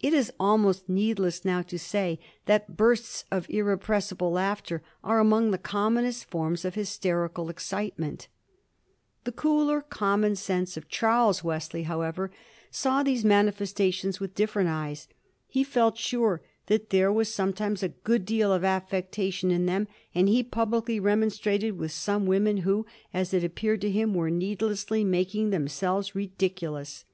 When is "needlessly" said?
24.30-25.04